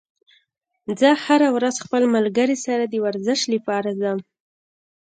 زه 0.99 1.09
هره 1.25 1.47
ورځ 1.55 1.75
خپل 1.85 2.03
ملګري 2.15 2.57
سره 2.65 2.83
د 2.87 2.95
ورزش 3.05 3.39
لپاره 3.53 3.89
ځم 4.01 4.17